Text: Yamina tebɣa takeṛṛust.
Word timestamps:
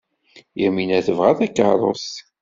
Yamina 0.61 0.99
tebɣa 1.05 1.31
takeṛṛust. 1.39 2.15